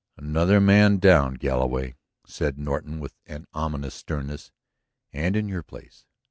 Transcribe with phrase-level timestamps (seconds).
[0.17, 1.93] "Another man down, Galloway,"
[2.25, 4.51] said Norton with an ominous sternness.
[5.13, 6.07] "And in your place.